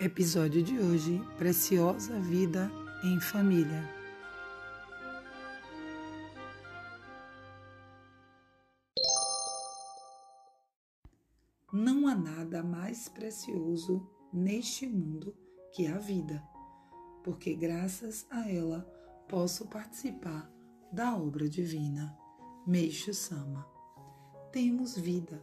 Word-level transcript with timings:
Episódio 0.00 0.60
de 0.60 0.76
hoje: 0.76 1.22
Preciosa 1.38 2.18
Vida 2.18 2.68
em 3.04 3.20
Família. 3.20 3.88
Não 11.72 12.08
há 12.08 12.16
nada 12.16 12.60
mais 12.64 13.08
precioso 13.08 14.04
neste 14.32 14.84
mundo 14.84 15.32
que 15.72 15.86
a 15.86 15.96
vida, 15.96 16.42
porque 17.22 17.54
graças 17.54 18.26
a 18.30 18.50
ela 18.50 18.80
posso 19.28 19.68
participar 19.68 20.50
da 20.92 21.16
obra 21.16 21.48
divina. 21.48 22.18
Meixo 22.66 23.14
Sama. 23.14 23.64
Temos 24.50 24.98
vida 24.98 25.40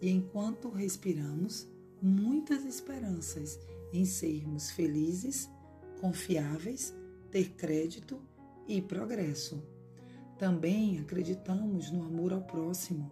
e 0.00 0.10
enquanto 0.10 0.68
respiramos, 0.70 1.68
muitas 2.02 2.64
esperanças 2.64 3.60
em 3.92 4.04
sermos 4.04 4.70
felizes, 4.70 5.48
confiáveis, 6.00 6.92
ter 7.30 7.50
crédito 7.50 8.20
e 8.66 8.82
progresso. 8.82 9.62
Também 10.36 10.98
acreditamos 10.98 11.90
no 11.92 12.02
amor 12.02 12.32
ao 12.32 12.42
próximo 12.42 13.10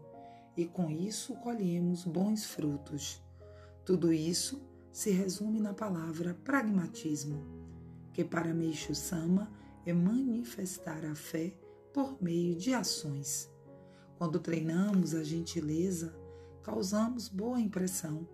e 0.56 0.66
com 0.66 0.90
isso 0.90 1.34
colhemos 1.36 2.04
bons 2.04 2.44
frutos. 2.44 3.22
Tudo 3.84 4.12
isso 4.12 4.60
se 4.92 5.10
resume 5.10 5.60
na 5.60 5.72
palavra 5.72 6.34
pragmatismo, 6.42 7.46
que 8.12 8.24
para 8.24 8.52
Meixo 8.52 8.94
Sama 8.94 9.52
é 9.86 9.92
manifestar 9.92 11.04
a 11.04 11.14
fé 11.14 11.54
por 11.94 12.20
meio 12.20 12.56
de 12.56 12.74
ações. 12.74 13.48
Quando 14.18 14.40
treinamos 14.40 15.14
a 15.14 15.22
gentileza, 15.22 16.14
causamos 16.62 17.28
boa 17.28 17.60
impressão 17.60 18.26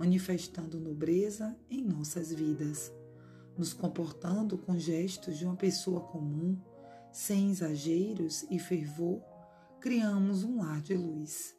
manifestando 0.00 0.80
nobreza 0.80 1.54
em 1.68 1.84
nossas 1.84 2.32
vidas, 2.32 2.90
nos 3.54 3.74
comportando 3.74 4.56
com 4.56 4.78
gestos 4.78 5.36
de 5.36 5.44
uma 5.44 5.56
pessoa 5.56 6.00
comum, 6.00 6.58
sem 7.12 7.50
exageros 7.50 8.46
e 8.50 8.58
fervor, 8.58 9.22
criamos 9.78 10.42
um 10.42 10.62
lar 10.62 10.80
de 10.80 10.96
luz. 10.96 11.54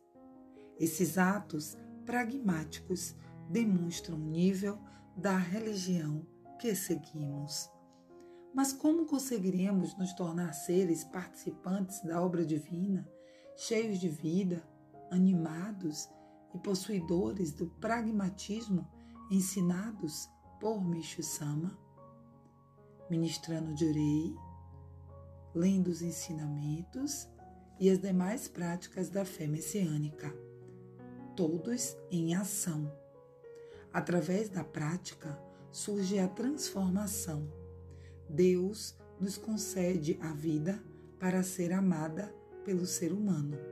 Esses 0.80 1.20
atos 1.20 1.78
pragmáticos 2.04 3.16
demonstram 3.48 4.18
o 4.18 4.32
nível 4.32 4.80
da 5.16 5.38
religião 5.38 6.26
que 6.58 6.74
seguimos. 6.74 7.70
Mas 8.56 8.74
como 8.74 9.06
conseguiremos 9.06 9.96
nos 10.00 10.14
tornar 10.14 10.54
seres 10.54 11.04
participantes 11.04 12.02
da 12.02 12.20
obra 12.20 12.44
divina, 12.44 13.08
cheios 13.56 14.00
de 14.00 14.10
vida, 14.10 14.68
animados 15.12 16.10
e 16.54 16.60
possuidores 16.60 17.52
do 17.52 17.68
pragmatismo 17.68 18.88
ensinados 19.30 20.30
por 20.60 20.84
Micho 20.84 21.24
Sama, 21.24 21.78
ministrando 23.10 23.76
Jurei, 23.78 24.36
lendo 25.54 25.88
os 25.88 26.02
ensinamentos 26.02 27.28
e 27.80 27.90
as 27.90 28.00
demais 28.00 28.48
práticas 28.48 29.10
da 29.10 29.26
fé 29.26 29.48
messiânica, 29.48 30.34
todos 31.36 31.98
em 32.10 32.36
ação. 32.36 32.92
Através 33.94 34.50
da 34.50 34.64
prática 34.64 35.38
surge 35.72 36.20
a 36.20 36.28
transformação. 36.28 37.52
Deus 38.30 38.98
nos 39.20 39.38
concede 39.38 40.18
a 40.22 40.34
vida 40.34 40.82
para 41.20 41.44
ser 41.44 41.74
amada 41.74 42.34
pelo 42.64 42.86
ser 42.86 43.12
humano 43.12 43.71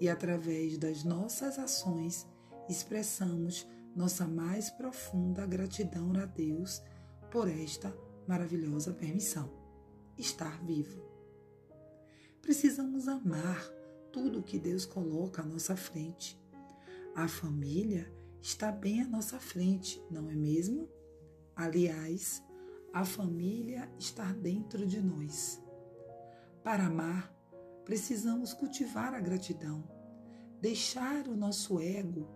e 0.00 0.08
através 0.08 0.78
das 0.78 1.04
nossas 1.04 1.58
ações 1.58 2.26
expressamos 2.68 3.66
nossa 3.94 4.26
mais 4.26 4.70
profunda 4.70 5.46
gratidão 5.46 6.12
a 6.14 6.24
Deus 6.24 6.82
por 7.30 7.48
esta 7.48 7.94
maravilhosa 8.26 8.92
permissão 8.92 9.50
estar 10.16 10.62
vivo. 10.64 11.02
Precisamos 12.42 13.08
amar 13.08 13.62
tudo 14.12 14.42
que 14.42 14.58
Deus 14.58 14.84
coloca 14.84 15.42
à 15.42 15.44
nossa 15.44 15.76
frente. 15.76 16.40
A 17.14 17.28
família 17.28 18.12
está 18.40 18.70
bem 18.70 19.02
à 19.02 19.06
nossa 19.06 19.38
frente, 19.38 20.02
não 20.10 20.30
é 20.30 20.34
mesmo? 20.34 20.88
Aliás, 21.54 22.42
a 22.92 23.04
família 23.04 23.90
está 23.98 24.32
dentro 24.32 24.86
de 24.86 25.00
nós. 25.00 25.62
Para 26.62 26.86
amar, 26.86 27.34
precisamos 27.88 28.52
cultivar 28.52 29.14
a 29.14 29.18
gratidão, 29.18 29.82
deixar 30.60 31.26
o 31.26 31.34
nosso 31.34 31.80
ego 31.80 32.28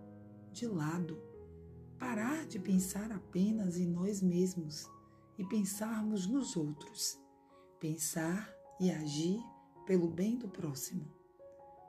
de 0.51 0.65
lado, 0.65 1.21
parar 1.99 2.47
de 2.47 2.57
pensar 2.57 3.11
apenas 3.11 3.77
em 3.77 3.85
nós 3.85 4.19
mesmos 4.19 4.89
e 5.37 5.45
pensarmos 5.45 6.25
nos 6.25 6.57
outros, 6.57 7.19
pensar 7.79 8.51
e 8.81 8.89
agir 8.89 9.39
pelo 9.85 10.09
bem 10.09 10.39
do 10.39 10.49
próximo, 10.49 11.05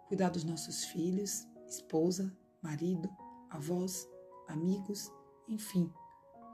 cuidar 0.08 0.28
dos 0.28 0.44
nossos 0.44 0.84
filhos, 0.84 1.46
esposa, 1.66 2.36
marido, 2.60 3.08
avós, 3.48 4.06
amigos, 4.46 5.10
enfim, 5.48 5.90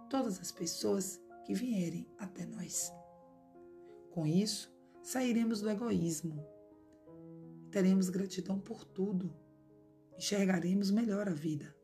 todas 0.08 0.38
as 0.38 0.52
pessoas 0.52 1.20
que 1.44 1.54
vierem 1.54 2.08
até 2.20 2.46
nós. 2.46 2.92
Com 4.12 4.24
isso, 4.24 4.72
sairemos 5.02 5.60
do 5.60 5.68
egoísmo 5.68 6.59
teremos 7.70 8.10
gratidão 8.10 8.58
por 8.58 8.84
tudo, 8.84 9.32
enxergaremos 10.16 10.90
melhor 10.90 11.28
a 11.28 11.32
vida. 11.32 11.74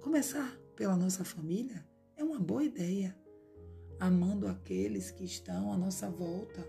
Começar 0.00 0.56
pela 0.76 0.96
nossa 0.96 1.24
família 1.24 1.84
é 2.16 2.22
uma 2.22 2.38
boa 2.38 2.62
ideia, 2.62 3.18
amando 3.98 4.46
aqueles 4.46 5.10
que 5.10 5.24
estão 5.24 5.72
à 5.72 5.76
nossa 5.76 6.10
volta. 6.10 6.64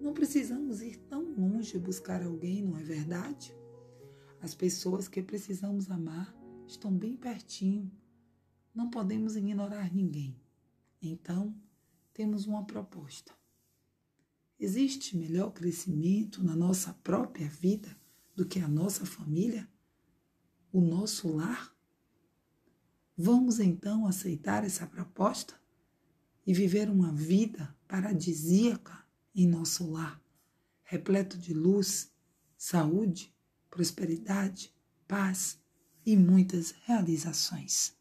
Não 0.00 0.12
precisamos 0.12 0.82
ir 0.82 0.96
tão 1.08 1.22
longe 1.32 1.78
buscar 1.78 2.22
alguém, 2.22 2.62
não 2.62 2.76
é 2.76 2.82
verdade? 2.82 3.56
As 4.40 4.54
pessoas 4.54 5.08
que 5.08 5.22
precisamos 5.22 5.90
amar 5.90 6.36
estão 6.66 6.92
bem 6.92 7.16
pertinho. 7.16 7.90
Não 8.74 8.90
podemos 8.90 9.36
ignorar 9.36 9.94
ninguém. 9.94 10.36
Então, 11.00 11.54
temos 12.12 12.46
uma 12.46 12.64
proposta. 12.64 13.32
Existe 14.62 15.16
melhor 15.16 15.50
crescimento 15.50 16.40
na 16.40 16.54
nossa 16.54 16.94
própria 17.02 17.48
vida 17.48 17.96
do 18.32 18.46
que 18.46 18.60
a 18.60 18.68
nossa 18.68 19.04
família? 19.04 19.68
O 20.72 20.80
nosso 20.80 21.26
lar? 21.34 21.74
Vamos 23.18 23.58
então 23.58 24.06
aceitar 24.06 24.62
essa 24.62 24.86
proposta 24.86 25.60
e 26.46 26.54
viver 26.54 26.88
uma 26.88 27.12
vida 27.12 27.76
paradisíaca 27.88 29.04
em 29.34 29.48
nosso 29.48 29.90
lar, 29.90 30.22
repleto 30.84 31.36
de 31.36 31.52
luz, 31.52 32.12
saúde, 32.56 33.34
prosperidade, 33.68 34.72
paz 35.08 35.58
e 36.06 36.16
muitas 36.16 36.70
realizações. 36.84 37.96